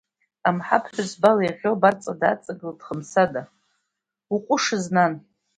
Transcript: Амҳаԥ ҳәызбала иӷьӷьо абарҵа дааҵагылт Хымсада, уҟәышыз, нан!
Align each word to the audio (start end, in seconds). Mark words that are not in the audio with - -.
Амҳаԥ 0.47 0.85
ҳәызбала 0.93 1.43
иӷьӷьо 1.47 1.71
абарҵа 1.75 2.13
дааҵагылт 2.19 2.79
Хымсада, 2.87 3.41
уҟәышыз, 4.33 4.85
нан! 4.95 5.13